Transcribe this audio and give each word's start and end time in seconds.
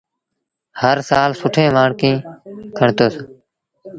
هر 0.81 0.97
سآل 1.09 1.31
سُٺين 1.41 1.69
مآرڪيٚن 1.75 2.13
کڻتوس 2.77 3.15